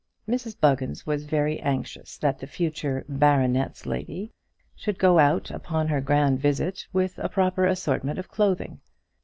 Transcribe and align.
Mrs 0.27 0.59
Buggins 0.59 1.05
was 1.05 1.25
very 1.25 1.59
anxious 1.59 2.17
that 2.17 2.39
the 2.39 2.47
future 2.47 3.05
"baronet's 3.07 3.85
lady" 3.85 4.31
should 4.75 4.97
go 4.97 5.19
out 5.19 5.51
upon 5.51 5.87
her 5.89 6.01
grand 6.01 6.39
visit 6.39 6.87
with 6.91 7.19
a 7.19 7.29
proper 7.29 7.67
assortment 7.67 8.17
of 8.17 8.27
clothing. 8.27 8.81